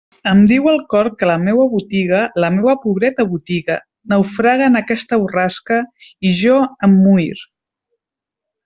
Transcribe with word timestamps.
Em 0.29 0.39
diu 0.51 0.69
el 0.69 0.79
cor 0.93 1.09
que 1.19 1.27
la 1.31 1.35
meua 1.43 1.65
botiga, 1.73 2.21
la 2.45 2.49
meua 2.55 2.75
pobreta 2.87 3.27
botiga, 3.35 3.77
naufraga 4.15 4.71
en 4.73 4.81
aquesta 4.83 5.23
borrasca, 5.27 5.79
i 6.31 6.37
jo 6.43 6.61
em 6.89 6.99
muir. 7.07 7.33